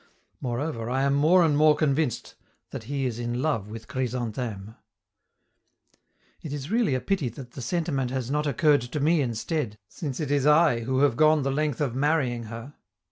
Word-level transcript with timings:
Moreover, 0.39 0.89
I 0.89 1.03
am 1.03 1.13
more 1.13 1.43
and 1.45 1.55
more 1.55 1.75
convinced 1.75 2.33
that 2.71 2.85
he 2.85 3.05
is 3.05 3.19
in 3.19 3.39
love 3.39 3.67
with 3.69 3.87
Chrysantheme. 3.87 4.73
It 6.41 6.51
is 6.51 6.71
really 6.71 6.95
a 6.95 6.99
pity 6.99 7.29
that 7.29 7.51
the 7.51 7.61
sentiment 7.61 8.09
has 8.09 8.31
not 8.31 8.47
occurred 8.47 8.81
to 8.81 8.99
me 8.99 9.21
instead, 9.21 9.77
since 9.87 10.19
it 10.19 10.31
is 10.31 10.47
I 10.47 10.79
who 10.85 11.01
have 11.01 11.17
gone 11.17 11.43
the 11.43 11.51
length 11.51 11.79
of 11.81 11.93
marrying 11.93 12.45
her. 12.45 12.73